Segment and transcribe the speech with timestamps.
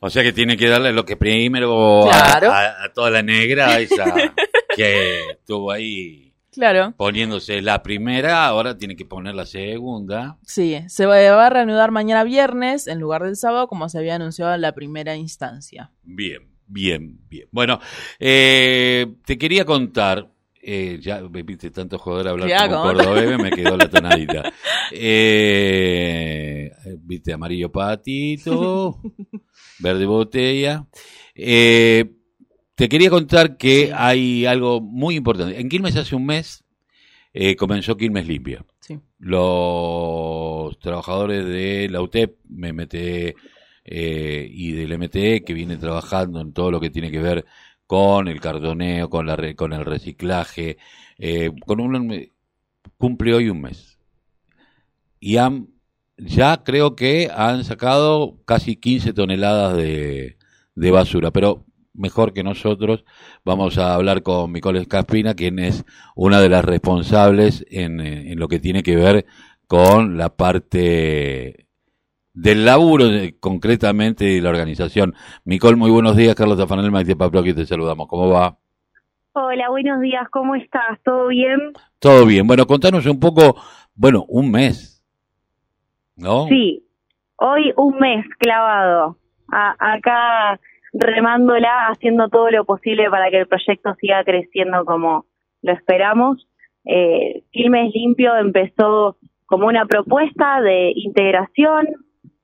[0.00, 2.50] O sea que tiene que darle lo que primero Claro.
[2.50, 4.14] a, a toda la negra, esa
[4.76, 6.94] que estuvo ahí Claro.
[6.96, 10.38] poniéndose la primera, ahora tiene que poner la segunda.
[10.44, 14.52] Sí, se va a reanudar mañana viernes en lugar del sábado, como se había anunciado
[14.54, 15.92] en la primera instancia.
[16.02, 17.46] Bien, bien, bien.
[17.52, 17.78] Bueno,
[18.18, 20.28] eh, te quería contar,
[20.62, 24.42] eh, ya me viste tanto joder hablar Ya, como cordobés, me quedó la tonadita.
[24.92, 26.70] Eh,
[27.02, 29.00] viste, amarillo patito,
[29.78, 30.86] verde botella.
[31.34, 32.12] Eh,
[32.74, 33.92] te quería contar que Sí.
[33.94, 35.60] hay algo muy importante.
[35.60, 36.64] En Quilmes hace un mes
[37.32, 38.64] eh, comenzó Quilmes Limpia.
[38.80, 38.98] Sí.
[39.18, 42.94] Los trabajadores de la UTEP, MMT
[43.84, 47.44] eh, y del MTE, que viene trabajando en todo lo que tiene que ver
[47.86, 50.78] con el cartoneo, con, la re- con el reciclaje,
[51.18, 52.28] eh, con un,
[52.96, 53.89] cumple hoy un mes.
[55.20, 55.68] Y han,
[56.16, 60.36] ya creo que han sacado casi 15 toneladas de,
[60.74, 63.04] de basura, pero mejor que nosotros
[63.44, 68.38] vamos a hablar con Micole Caspina, quien es una de las responsables en, eh, en
[68.38, 69.26] lo que tiene que ver
[69.66, 71.66] con la parte
[72.34, 75.14] del laburo, de- concretamente de la organización.
[75.44, 76.34] Micol, muy buenos días.
[76.34, 78.08] Carlos Tafanel, Maite Paplo, aquí te saludamos.
[78.08, 78.58] ¿Cómo va?
[79.32, 81.00] Hola, buenos días, ¿cómo estás?
[81.04, 81.58] ¿Todo bien?
[81.98, 82.46] Todo bien.
[82.46, 83.56] Bueno, contanos un poco,
[83.94, 84.89] bueno, un mes,
[86.20, 86.46] ¿no?
[86.46, 86.84] Sí,
[87.36, 89.16] hoy un mes clavado,
[89.48, 90.60] acá
[90.92, 95.26] remándola, haciendo todo lo posible para que el proyecto siga creciendo como
[95.62, 96.46] lo esperamos.
[96.84, 101.88] Eh, Quilmes Limpio empezó como una propuesta de integración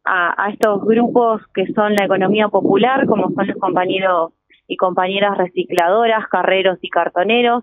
[0.05, 4.33] a, a estos grupos que son la economía popular, como son los compañeros
[4.69, 7.63] y compañeras recicladoras, carreros y cartoneros.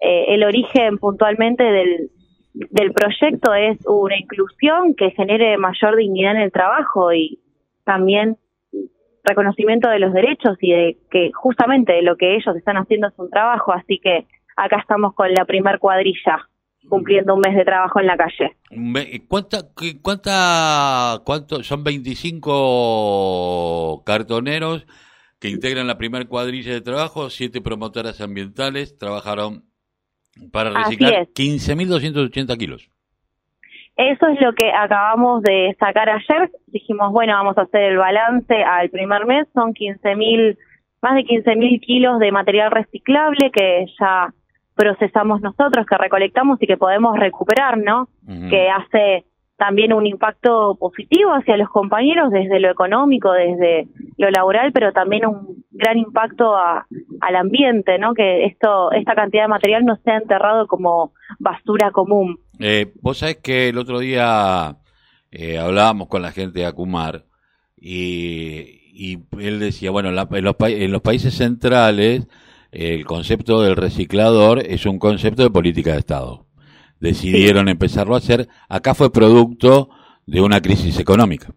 [0.00, 2.10] Eh, el origen puntualmente del,
[2.54, 7.40] del proyecto es una inclusión que genere mayor dignidad en el trabajo y
[7.84, 8.38] también
[9.24, 13.30] reconocimiento de los derechos y de que justamente lo que ellos están haciendo es un
[13.30, 16.48] trabajo, así que acá estamos con la primer cuadrilla
[16.88, 18.56] cumpliendo un mes de trabajo en la calle.
[18.70, 19.58] Me- ¿Cuánta,
[20.02, 24.86] cuánta, cuánto, son 25 cartoneros
[25.40, 29.64] que integran la primera cuadrilla de trabajo, siete promotoras ambientales trabajaron
[30.52, 31.28] para reciclar es.
[31.34, 32.88] 15.280 kilos.
[33.96, 36.50] Eso es lo que acabamos de sacar ayer.
[36.66, 39.46] Dijimos, bueno, vamos a hacer el balance al primer mes.
[39.54, 40.56] Son 15.000,
[41.00, 44.34] más de 15.000 kilos de material reciclable que ya
[44.74, 48.08] procesamos nosotros, que recolectamos y que podemos recuperar, ¿no?
[48.50, 49.24] Que hace
[49.56, 53.86] también un impacto positivo hacia los compañeros desde lo económico, desde
[54.18, 56.84] lo laboral, pero también un gran impacto a-
[57.26, 58.14] al ambiente, ¿no?
[58.14, 62.40] Que esto, esta cantidad de material no sea enterrado como basura común.
[62.58, 64.76] Eh, vos sabés que el otro día
[65.30, 67.24] eh, hablábamos con la gente de Acumar
[67.76, 72.26] y, y él decía, bueno, en, la- en los, en los países centrales
[72.72, 76.46] el concepto del reciclador es un concepto de política de Estado.
[76.98, 78.48] Decidieron empezarlo a hacer.
[78.68, 79.90] Acá fue producto
[80.26, 81.52] de una crisis económica.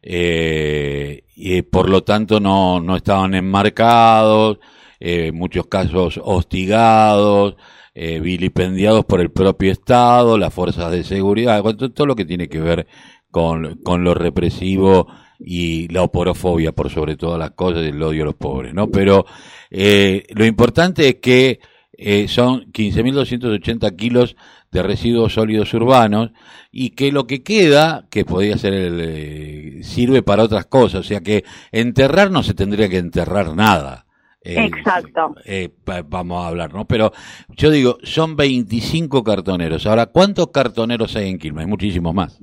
[0.00, 4.58] Eh, y por lo tanto no, no estaban enmarcados,
[5.00, 7.56] eh, en muchos casos hostigados,
[7.94, 12.60] eh, vilipendiados por el propio Estado, las fuerzas de seguridad, todo lo que tiene que
[12.60, 12.86] ver
[13.30, 18.26] con, con lo represivo y la oporofobia por sobre todas las cosas el odio a
[18.26, 18.88] los pobres, ¿no?
[18.90, 19.26] Pero
[19.70, 21.60] eh, lo importante es que
[21.92, 24.36] eh, son 15.280 kilos
[24.72, 26.30] de residuos sólidos urbanos
[26.72, 31.04] y que lo que queda, que podría ser el, eh, sirve para otras cosas, o
[31.04, 34.06] sea que enterrar no se tendría que enterrar nada.
[34.44, 35.34] Eh, Exacto.
[35.46, 36.84] eh, va- vamos a hablar, ¿no?
[36.84, 37.12] Pero
[37.56, 39.86] yo digo, son 25 cartoneros.
[39.86, 41.66] Ahora, ¿cuántos cartoneros hay en Quilmes?
[41.66, 42.40] Muchísimos más.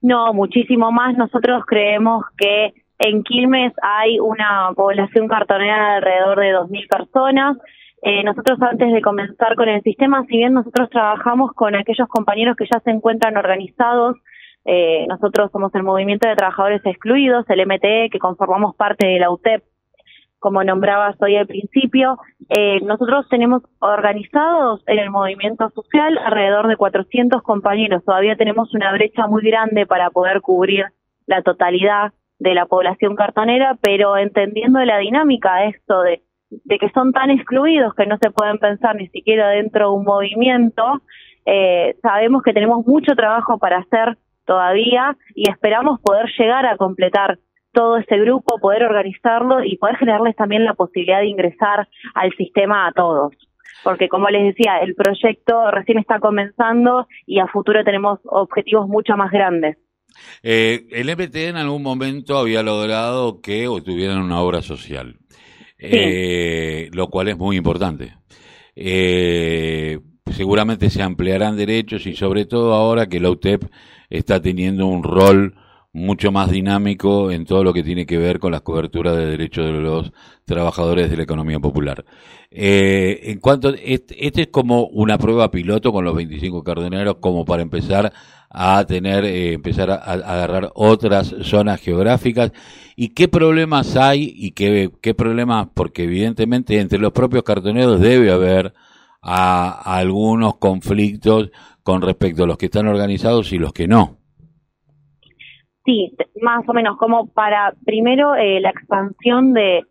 [0.00, 1.16] No, muchísimo más.
[1.16, 7.56] Nosotros creemos que en Quilmes hay una población cartonera de alrededor de 2.000 personas.
[8.02, 12.56] Eh, nosotros antes de comenzar con el sistema, si bien nosotros trabajamos con aquellos compañeros
[12.56, 14.16] que ya se encuentran organizados,
[14.64, 19.30] eh, nosotros somos el Movimiento de Trabajadores Excluidos, el MTE, que conformamos parte de la
[19.30, 19.62] UTEP,
[20.40, 26.76] como nombrabas hoy al principio, eh, nosotros tenemos organizados en el movimiento social alrededor de
[26.76, 28.04] 400 compañeros.
[28.04, 30.86] Todavía tenemos una brecha muy grande para poder cubrir
[31.26, 37.12] la totalidad de la población cartonera, pero entendiendo la dinámica esto de, de que son
[37.12, 41.02] tan excluidos que no se pueden pensar ni siquiera dentro de un movimiento,
[41.44, 44.16] eh, sabemos que tenemos mucho trabajo para hacer
[44.46, 47.38] todavía y esperamos poder llegar a completar
[47.72, 52.86] todo ese grupo, poder organizarlo y poder generarles también la posibilidad de ingresar al sistema
[52.86, 53.32] a todos.
[53.82, 59.16] Porque como les decía, el proyecto recién está comenzando y a futuro tenemos objetivos mucho
[59.16, 59.76] más grandes.
[60.42, 65.16] Eh, el MT en algún momento había logrado que tuvieran una obra social,
[65.78, 68.14] eh, lo cual es muy importante.
[68.74, 69.98] Eh,
[70.30, 73.64] seguramente se ampliarán derechos y sobre todo ahora que la UTEP
[74.08, 75.54] está teniendo un rol
[75.92, 79.66] mucho más dinámico en todo lo que tiene que ver con las coberturas de derechos
[79.66, 80.12] de los
[80.44, 82.04] trabajadores de la economía popular.
[82.50, 87.44] Eh, en cuanto, este, este, es como una prueba piloto con los 25 cardeneros como
[87.44, 88.12] para empezar
[88.50, 92.52] a tener, eh, empezar a, agarrar otras zonas geográficas
[92.96, 98.74] y qué problemas hay y qué, problemas, porque evidentemente entre los propios cartoneros debe haber
[99.22, 101.50] algunos conflictos
[101.82, 104.19] con respecto a los que están organizados y los que no.
[105.84, 109.82] Sí, más o menos, como para primero eh, la expansión de,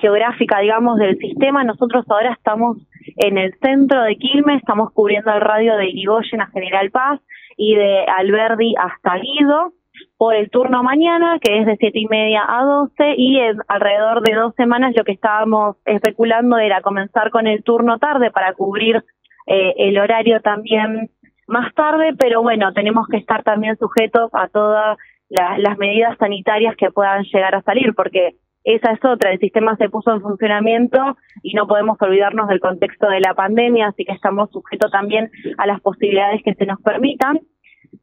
[0.00, 1.64] geográfica, digamos, del sistema.
[1.64, 2.78] Nosotros ahora estamos
[3.16, 7.20] en el centro de Quilmes, estamos cubriendo el radio de Irigoyen a General Paz
[7.56, 9.72] y de Alberdi hasta Guido
[10.16, 14.22] por el turno mañana, que es de siete y media a doce, y en alrededor
[14.22, 19.04] de dos semanas lo que estábamos especulando era comenzar con el turno tarde para cubrir
[19.46, 21.10] eh, el horario también
[21.46, 24.98] más tarde, pero bueno, tenemos que estar también sujetos a todas
[25.28, 29.88] las medidas sanitarias que puedan llegar a salir, porque esa es otra, el sistema se
[29.88, 34.50] puso en funcionamiento y no podemos olvidarnos del contexto de la pandemia, así que estamos
[34.50, 37.40] sujetos también a las posibilidades que se nos permitan.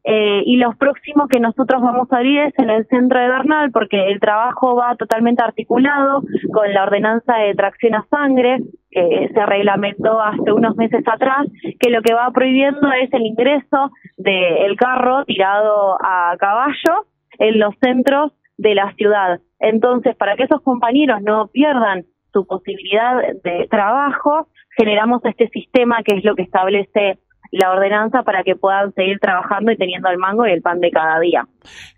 [0.04, 3.70] Eh, y los próximos que nosotros vamos a abrir es en el centro de Bernal,
[3.72, 6.22] porque el trabajo va totalmente articulado
[6.52, 8.58] con la ordenanza de tracción a sangre,
[8.90, 11.46] que se reglamentó hace unos meses atrás,
[11.78, 17.06] que lo que va prohibiendo es el ingreso del carro tirado a caballo
[17.38, 19.40] en los centros de la ciudad.
[19.58, 26.16] Entonces, para que esos compañeros no pierdan su posibilidad de trabajo, generamos este sistema que
[26.16, 27.18] es lo que establece
[27.50, 30.90] la ordenanza para que puedan seguir trabajando y teniendo el mango y el pan de
[30.90, 31.46] cada día.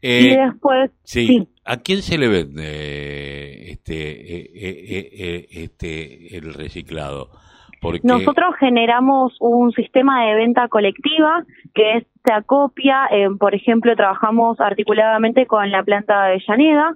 [0.00, 1.49] y eh, después, sí.
[1.64, 7.28] ¿A quién se le vende este, eh, eh, este el reciclado?
[8.04, 11.44] Nosotros generamos un sistema de venta colectiva
[11.75, 13.08] que se acopia,
[13.40, 16.94] por ejemplo, trabajamos articuladamente con la planta de Llaneda,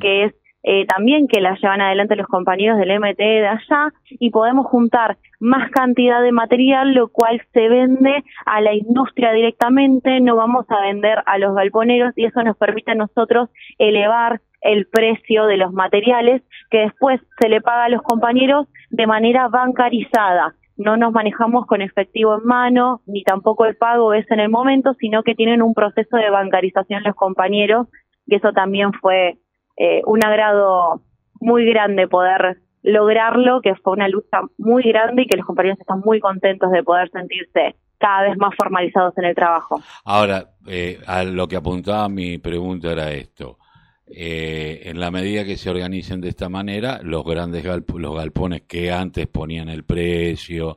[0.00, 4.30] que es eh, también que la llevan adelante los compañeros del MT de allá y
[4.30, 10.36] podemos juntar más cantidad de material, lo cual se vende a la industria directamente, no
[10.36, 15.46] vamos a vender a los galponeros y eso nos permite a nosotros elevar el precio
[15.46, 20.54] de los materiales que después se le paga a los compañeros de manera bancarizada.
[20.76, 24.94] No nos manejamos con efectivo en mano, ni tampoco el pago es en el momento,
[24.94, 27.88] sino que tienen un proceso de bancarización los compañeros,
[28.26, 29.38] y eso también fue
[29.78, 31.02] eh, un agrado
[31.40, 36.00] muy grande poder lograrlo, que fue una lucha muy grande y que los compañeros están
[36.00, 39.80] muy contentos de poder sentirse cada vez más formalizados en el trabajo.
[40.04, 43.58] Ahora, eh, a lo que apuntaba mi pregunta era esto.
[44.06, 48.90] Eh, en la medida que se organicen de esta manera, los grandes los galpones que
[48.90, 50.76] antes ponían el precio,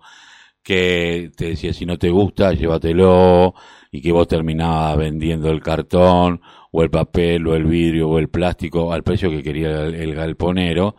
[0.61, 3.53] que te decía si no te gusta, llévatelo,
[3.91, 6.41] y que vos terminabas vendiendo el cartón
[6.71, 10.95] o el papel o el vidrio o el plástico al precio que quería el, galponero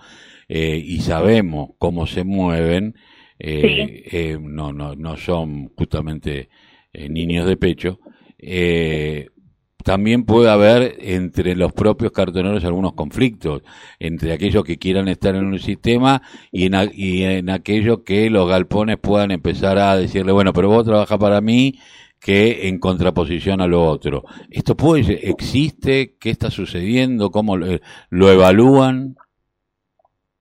[0.49, 2.95] eh, y sabemos cómo se mueven,
[3.39, 6.51] eh, eh, no, no, no son justamente
[6.93, 7.99] niños de pecho,
[9.83, 13.63] también puede haber entre los propios cartoneros algunos conflictos,
[13.99, 18.47] entre aquellos que quieran estar en un sistema y en, y en aquellos que los
[18.49, 21.79] galpones puedan empezar a decirle, bueno, pero vos trabajas para mí
[22.23, 24.23] que en contraposición a lo otro.
[24.49, 26.17] ¿Esto puede, existe?
[26.21, 27.31] ¿Qué está sucediendo?
[27.31, 29.17] ¿Cómo lo, evalúan?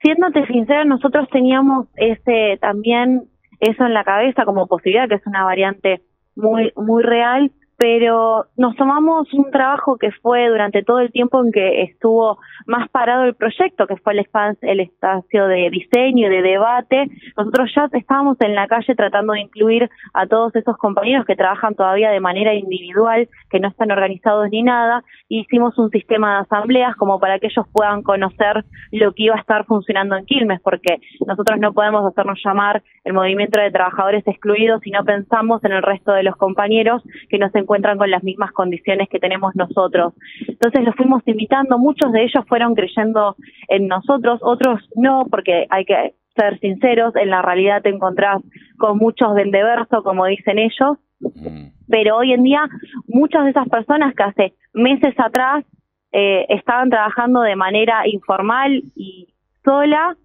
[0.01, 3.23] Siéndote sincera, nosotros teníamos ese también
[3.59, 6.01] eso en la cabeza como posibilidad, que es una variante
[6.35, 11.51] muy muy real, pero nos tomamos un trabajo que fue durante todo el tiempo en
[11.51, 17.07] que estuvo más parado el proyecto, que fue el espacio, de diseño y de debate.
[17.35, 21.73] Nosotros ya estábamos en la calle tratando de incluir a todos esos compañeros que trabajan
[21.73, 26.95] todavía de manera individual, que no están organizados ni nada, hicimos un sistema de asambleas
[26.97, 30.97] como para que ellos puedan conocer lo que iba a estar funcionando en Quilmes, porque
[31.25, 35.81] nosotros no podemos hacernos llamar el movimiento de trabajadores excluidos si no pensamos en el
[35.81, 40.13] resto de los compañeros que nos encuentran encuentran con las mismas condiciones que tenemos nosotros.
[40.45, 43.37] Entonces los fuimos invitando, muchos de ellos fueron creyendo
[43.69, 48.41] en nosotros, otros no, porque hay que ser sinceros, en la realidad te encontrás
[48.77, 51.67] con muchos vendeverso, como dicen ellos, mm.
[51.89, 52.67] pero hoy en día
[53.07, 55.63] muchas de esas personas que hace meses atrás
[56.11, 59.29] eh, estaban trabajando de manera informal y
[59.63, 60.17] sola,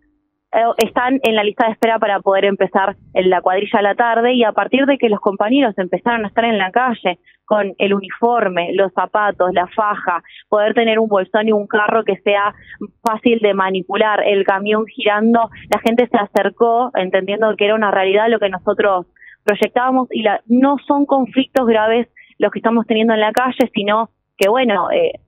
[0.78, 4.34] están en la lista de espera para poder empezar en la cuadrilla a la tarde
[4.34, 7.94] y a partir de que los compañeros empezaron a estar en la calle con el
[7.94, 12.54] uniforme, los zapatos, la faja, poder tener un bolsón y un carro que sea
[13.02, 18.28] fácil de manipular, el camión girando, la gente se acercó entendiendo que era una realidad
[18.28, 19.06] lo que nosotros
[19.44, 22.08] proyectábamos y la, no son conflictos graves
[22.38, 25.20] los que estamos teniendo en la calle, sino que bueno, eh,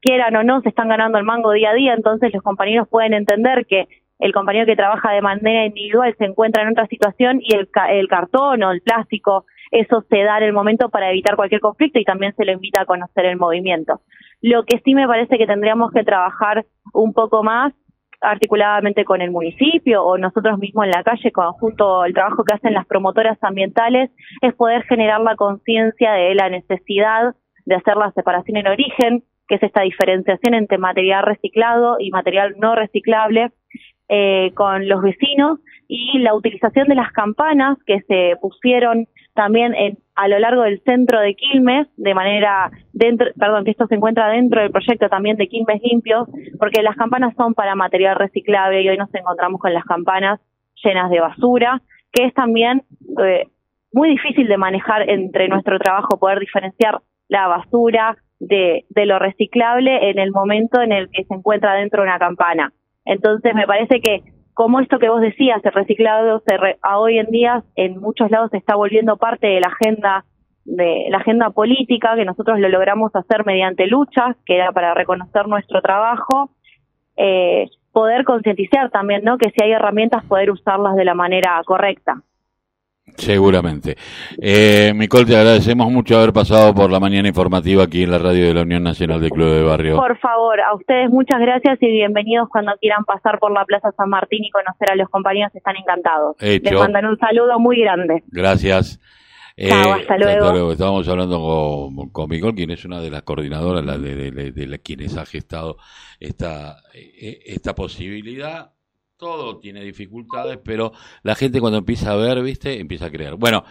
[0.00, 3.14] quieran o no, se están ganando el mango día a día, entonces los compañeros pueden
[3.14, 3.88] entender que
[4.18, 8.08] el compañero que trabaja de manera individual se encuentra en otra situación y el, el
[8.08, 12.04] cartón o el plástico, eso se da en el momento para evitar cualquier conflicto y
[12.04, 14.00] también se lo invita a conocer el movimiento.
[14.40, 17.72] Lo que sí me parece que tendríamos que trabajar un poco más
[18.20, 22.74] articuladamente con el municipio o nosotros mismos en la calle, junto al trabajo que hacen
[22.74, 24.10] las promotoras ambientales,
[24.42, 27.34] es poder generar la conciencia de la necesidad
[27.64, 32.54] de hacer la separación en origen, que es esta diferenciación entre material reciclado y material
[32.58, 33.52] no reciclable,
[34.08, 39.98] eh, con los vecinos y la utilización de las campanas que se pusieron también en,
[40.16, 44.28] a lo largo del centro de Quilmes, de manera dentro, perdón, que esto se encuentra
[44.28, 48.88] dentro del proyecto también de Quilmes Limpios, porque las campanas son para material reciclable y
[48.88, 50.40] hoy nos encontramos con las campanas
[50.82, 52.82] llenas de basura, que es también
[53.24, 53.46] eh,
[53.92, 60.10] muy difícil de manejar entre nuestro trabajo, poder diferenciar la basura de, de lo reciclable
[60.10, 62.72] en el momento en el que se encuentra dentro de una campana.
[63.08, 64.22] Entonces me parece que
[64.52, 68.50] como esto que vos decías, el reciclado se a hoy en día en muchos lados
[68.50, 70.24] se está volviendo parte de la agenda
[70.64, 75.48] de la agenda política que nosotros lo logramos hacer mediante luchas, que era para reconocer
[75.48, 76.50] nuestro trabajo,
[77.16, 79.38] eh, poder concientizar también, ¿no?
[79.38, 82.22] Que si hay herramientas poder usarlas de la manera correcta.
[83.16, 83.96] Seguramente.
[84.40, 88.46] Eh, Micol, te agradecemos mucho haber pasado por la mañana informativa aquí en la radio
[88.46, 89.96] de la Unión Nacional de Club de Barrio.
[89.96, 94.10] Por favor, a ustedes muchas gracias y bienvenidos cuando quieran pasar por la Plaza San
[94.10, 96.36] Martín y conocer a los compañeros, están encantados.
[96.40, 98.22] Les mandan un saludo muy grande.
[98.28, 99.00] Gracias.
[99.60, 100.70] Eh, hasta, luego.
[100.70, 105.16] Estábamos hablando con, con Micol, quien es una de las coordinadoras de, de, de, quienes
[105.16, 105.78] ha gestado
[106.20, 108.70] esta, eh, esta posibilidad
[109.18, 112.80] todo tiene dificultades, pero la gente cuando empieza a ver, ¿viste?
[112.80, 113.34] Empieza a creer.
[113.34, 113.64] Bueno,